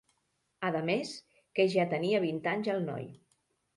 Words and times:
Ademés, 0.69 1.11
que 1.59 1.65
ja 1.73 1.87
tenia 1.93 2.23
vint 2.27 2.41
anys 2.55 2.71
el 2.77 2.83
noi 2.89 3.07